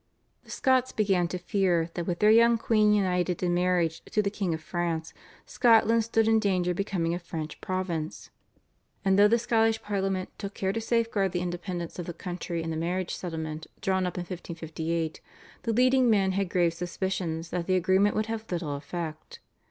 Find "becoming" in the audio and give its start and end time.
6.77-7.13